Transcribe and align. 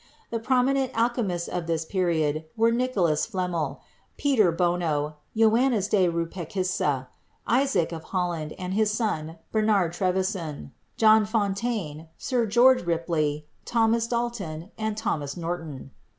The 0.31 0.39
prominent 0.39 0.93
alchemists 0.97 1.47
of 1.47 1.67
this 1.67 1.85
period 1.85 2.45
were 2.57 2.71
Nicholas 2.71 3.27
Flamel, 3.27 3.83
Peter 4.17 4.51
Bono, 4.51 5.17
Johannes 5.37 5.89
de 5.89 6.07
Rupecissa, 6.07 7.07
Isaac 7.45 7.91
of 7.91 8.05
Holland 8.05 8.53
and 8.57 8.73
his 8.73 8.89
son, 8.89 9.37
Bernard 9.51 9.93
Trevi 9.93 10.23
san, 10.23 10.71
John 10.97 11.27
Fontaine, 11.27 12.07
Sir 12.17 12.47
George 12.47 12.83
Ripley, 12.83 13.45
Thomas 13.63 14.07
Dalton 14.07 14.71
and 14.75 14.97
Thomas 14.97 15.37
Norton. 15.37 15.91